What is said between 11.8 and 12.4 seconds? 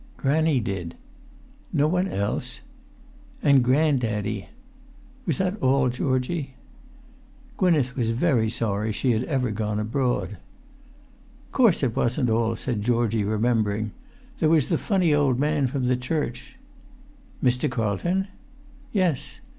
it wasn't